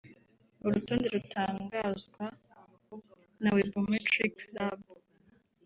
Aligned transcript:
urutonde 0.65 1.07
rutangazwa 1.15 2.23
na 3.41 3.49
Webometrics 3.55 4.41
lab 4.55 4.81